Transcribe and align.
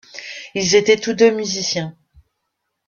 Ils 0.55 0.73
étaient 0.73 0.97
tous 0.97 1.13
deux 1.13 1.29
musiciens. 1.29 1.95